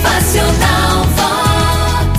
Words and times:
Motivacional. 0.00 1.06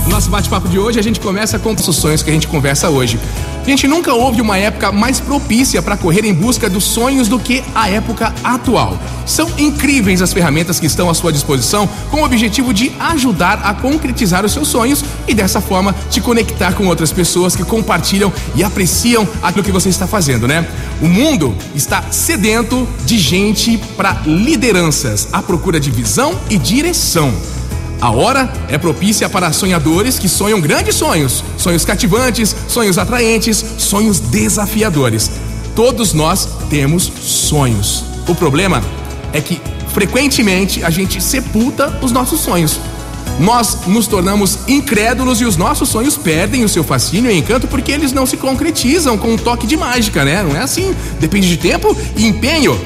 Nosso 0.08 0.30
bate-papo 0.30 0.68
de 0.68 0.78
hoje 0.78 1.00
a 1.00 1.02
gente 1.02 1.18
começa 1.18 1.58
com 1.58 1.72
os 1.72 1.96
sonhos 1.96 2.22
que 2.22 2.30
a 2.30 2.32
gente 2.32 2.46
conversa 2.46 2.88
hoje. 2.88 3.18
A 3.60 3.64
gente 3.64 3.88
nunca 3.88 4.12
houve 4.12 4.40
uma 4.40 4.56
época 4.58 4.92
mais 4.92 5.18
propícia 5.18 5.80
para 5.82 5.96
correr 5.96 6.24
em 6.24 6.34
busca 6.34 6.68
dos 6.68 6.84
sonhos 6.84 7.28
do 7.28 7.38
que 7.38 7.62
a 7.74 7.88
época 7.88 8.32
atual. 8.44 8.98
São 9.26 9.50
incríveis 9.58 10.20
as 10.20 10.32
ferramentas 10.32 10.78
que 10.78 10.86
estão 10.86 11.08
à 11.08 11.14
sua 11.14 11.32
disposição 11.32 11.88
com 12.10 12.20
o 12.20 12.24
objetivo 12.24 12.74
de 12.74 12.92
ajudar 13.00 13.62
a 13.64 13.74
concretizar 13.74 14.44
os 14.44 14.52
seus 14.52 14.68
sonhos 14.68 15.04
e 15.26 15.34
dessa 15.34 15.60
forma 15.60 15.94
te 16.10 16.20
conectar 16.20 16.74
com 16.74 16.86
outras 16.86 17.10
pessoas 17.10 17.56
que 17.56 17.64
compartilham 17.64 18.32
e 18.54 18.62
apreciam 18.62 19.26
aquilo 19.42 19.64
que 19.64 19.72
você 19.72 19.88
está 19.88 20.06
fazendo, 20.06 20.46
né? 20.46 20.68
O 21.00 21.06
mundo 21.06 21.54
está 21.74 22.02
sedento 22.10 22.86
de 23.04 23.18
gente 23.18 23.78
para 23.96 24.20
lideranças, 24.26 25.28
à 25.32 25.42
procura 25.42 25.80
de 25.80 25.90
visão 25.90 26.38
e 26.50 26.58
direção. 26.58 27.32
A 28.02 28.10
hora 28.10 28.52
é 28.68 28.76
propícia 28.76 29.28
para 29.28 29.52
sonhadores 29.52 30.18
que 30.18 30.28
sonham 30.28 30.60
grandes 30.60 30.96
sonhos, 30.96 31.44
sonhos 31.56 31.84
cativantes, 31.84 32.52
sonhos 32.66 32.98
atraentes, 32.98 33.64
sonhos 33.78 34.18
desafiadores. 34.18 35.30
Todos 35.76 36.12
nós 36.12 36.48
temos 36.68 37.04
sonhos. 37.20 38.02
O 38.26 38.34
problema 38.34 38.82
é 39.32 39.40
que 39.40 39.60
frequentemente 39.94 40.82
a 40.82 40.90
gente 40.90 41.20
sepulta 41.20 41.96
os 42.02 42.10
nossos 42.10 42.40
sonhos. 42.40 42.80
Nós 43.38 43.86
nos 43.86 44.08
tornamos 44.08 44.58
incrédulos 44.66 45.40
e 45.40 45.44
os 45.44 45.56
nossos 45.56 45.88
sonhos 45.88 46.16
perdem 46.16 46.64
o 46.64 46.68
seu 46.68 46.82
fascínio 46.82 47.30
e 47.30 47.38
encanto 47.38 47.68
porque 47.68 47.92
eles 47.92 48.12
não 48.12 48.26
se 48.26 48.36
concretizam 48.36 49.16
com 49.16 49.34
um 49.34 49.38
toque 49.38 49.64
de 49.64 49.76
mágica, 49.76 50.24
né? 50.24 50.42
Não 50.42 50.56
é 50.56 50.60
assim. 50.60 50.92
Depende 51.20 51.46
de 51.46 51.56
tempo 51.56 51.96
e 52.16 52.26
empenho. 52.26 52.76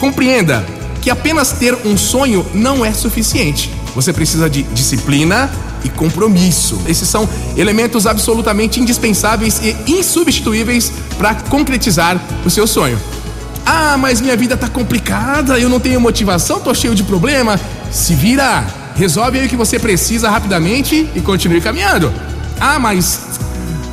Compreenda 0.00 0.64
que 1.02 1.10
apenas 1.10 1.52
ter 1.52 1.76
um 1.84 1.98
sonho 1.98 2.46
não 2.54 2.84
é 2.84 2.92
suficiente. 2.92 3.70
Você 3.94 4.12
precisa 4.12 4.48
de 4.48 4.62
disciplina 4.62 5.50
e 5.84 5.88
compromisso. 5.90 6.80
Esses 6.86 7.08
são 7.08 7.28
elementos 7.56 8.06
absolutamente 8.06 8.80
indispensáveis 8.80 9.60
e 9.62 9.76
insubstituíveis 9.90 10.92
para 11.18 11.34
concretizar 11.34 12.18
o 12.46 12.48
seu 12.48 12.66
sonho. 12.66 12.98
Ah, 13.66 13.96
mas 13.98 14.20
minha 14.20 14.36
vida 14.36 14.56
tá 14.56 14.68
complicada, 14.68 15.58
eu 15.58 15.68
não 15.68 15.80
tenho 15.80 16.00
motivação, 16.00 16.60
tô 16.60 16.72
cheio 16.72 16.94
de 16.94 17.02
problema. 17.02 17.60
Se 17.90 18.14
vira, 18.14 18.64
resolve 18.96 19.40
aí 19.40 19.46
o 19.46 19.48
que 19.48 19.56
você 19.56 19.78
precisa 19.78 20.30
rapidamente 20.30 21.08
e 21.14 21.20
continue 21.20 21.60
caminhando. 21.60 22.12
Ah, 22.60 22.78
mas 22.78 23.20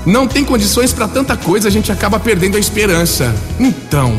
não 0.05 0.27
tem 0.27 0.43
condições 0.43 0.93
para 0.93 1.07
tanta 1.07 1.35
coisa, 1.35 1.67
a 1.67 1.71
gente 1.71 1.91
acaba 1.91 2.19
perdendo 2.19 2.55
a 2.55 2.59
esperança. 2.59 3.33
Então, 3.59 4.15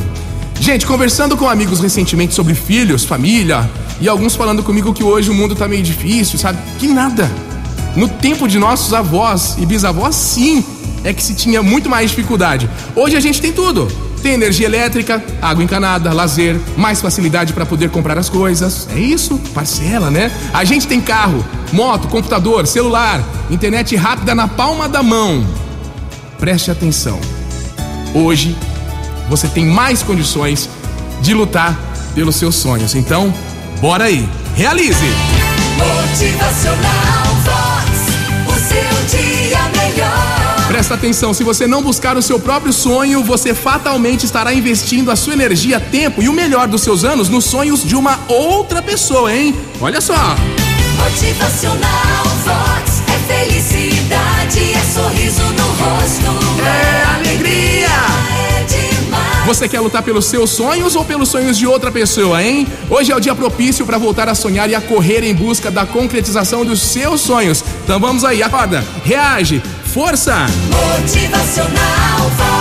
gente, 0.61 0.86
conversando 0.86 1.36
com 1.36 1.48
amigos 1.48 1.80
recentemente 1.80 2.34
sobre 2.34 2.55
filhos, 2.55 3.05
família, 3.05 3.69
e 4.00 4.08
alguns 4.08 4.36
falando 4.36 4.62
comigo 4.62 4.92
que 4.92 5.03
hoje 5.03 5.30
o 5.30 5.34
mundo 5.34 5.55
tá 5.55 5.66
meio 5.66 5.83
difícil, 5.83 6.39
sabe? 6.39 6.58
Que 6.78 6.86
nada. 6.86 7.30
No 7.97 8.08
tempo 8.08 8.47
de 8.47 8.58
nossos 8.58 8.92
avós 8.94 9.56
e 9.58 9.66
bisavós, 9.66 10.14
sim, 10.14 10.64
é 11.03 11.12
que 11.12 11.22
se 11.22 11.34
tinha 11.34 11.62
muito 11.62 11.88
mais 11.88 12.11
dificuldade. 12.11 12.69
Hoje 12.94 13.16
a 13.16 13.20
gente 13.20 13.41
tem 13.41 13.53
tudo. 13.53 13.88
Tem 14.22 14.34
energia 14.34 14.66
elétrica, 14.66 15.25
água 15.41 15.64
encanada, 15.64 16.12
lazer, 16.12 16.61
mais 16.77 17.00
facilidade 17.00 17.55
para 17.55 17.64
poder 17.64 17.91
comprar 17.91 18.19
as 18.19 18.28
coisas. 18.28 18.86
É 18.94 18.98
isso, 18.98 19.38
parcela, 19.55 20.11
né? 20.11 20.31
A 20.53 20.62
gente 20.62 20.86
tem 20.86 21.00
carro, 21.00 21.44
moto, 21.72 22.06
computador, 22.06 22.66
celular, 22.66 23.25
internet 23.50 23.97
rápida 23.97 24.34
na 24.34 24.47
palma 24.47 24.88
da 24.88 25.03
mão. 25.03 25.47
Preste 26.38 26.70
atenção. 26.70 27.19
Hoje 28.14 28.55
você 29.31 29.48
tem 29.48 29.64
mais 29.64 30.03
condições 30.03 30.69
de 31.23 31.33
lutar 31.33 31.78
pelos 32.14 32.36
seus 32.36 32.56
sonhos. 32.56 32.95
Então, 32.95 33.33
Bora 33.81 34.05
aí, 34.05 34.28
realize! 34.55 35.06
Motivacional 35.78 37.25
Vox. 37.42 37.89
O 38.47 38.53
seu 38.69 39.19
dia 39.19 39.59
melhor. 39.75 40.67
Presta 40.69 40.95
atenção, 40.95 41.33
se 41.33 41.42
você 41.42 41.67
não 41.67 41.83
buscar 41.83 42.14
o 42.14 42.20
seu 42.20 42.39
próprio 42.39 42.75
sonho, 42.75 43.25
você 43.25 43.55
fatalmente 43.55 44.27
estará 44.27 44.53
investindo 44.53 45.10
a 45.10 45.16
sua 45.16 45.32
energia, 45.32 45.81
tempo 45.81 46.22
e 46.22 46.28
o 46.28 46.32
melhor 46.32 46.69
dos 46.69 46.82
seus 46.82 47.05
anos 47.05 47.31
nos 47.31 47.47
sonhos 47.47 47.82
de 47.82 47.97
uma 47.97 48.21
outra 48.28 48.82
pessoa, 48.82 49.34
hein? 49.34 49.59
Olha 49.81 50.03
só! 50.03 50.37
Motivacional 50.99 52.25
Vox. 52.44 52.59
Você 59.50 59.69
quer 59.69 59.81
lutar 59.81 60.05
pelos 60.05 60.27
seus 60.27 60.50
sonhos 60.50 60.94
ou 60.94 61.05
pelos 61.05 61.28
sonhos 61.28 61.59
de 61.59 61.66
outra 61.66 61.91
pessoa, 61.91 62.41
hein? 62.41 62.69
Hoje 62.88 63.11
é 63.11 63.16
o 63.16 63.19
dia 63.19 63.34
propício 63.34 63.84
para 63.84 63.99
voltar 63.99 64.28
a 64.28 64.34
sonhar 64.34 64.71
e 64.71 64.77
a 64.77 64.81
correr 64.81 65.25
em 65.25 65.34
busca 65.34 65.72
da 65.72 65.84
concretização 65.84 66.65
dos 66.65 66.81
seus 66.81 67.21
sonhos. 67.21 67.65
Então 67.83 67.99
vamos 67.99 68.25
aí, 68.25 68.44
acorda, 68.44 68.84
reage, 69.05 69.61
força! 69.93 70.47
Motivacional 70.71 72.31
Vox. 72.37 72.59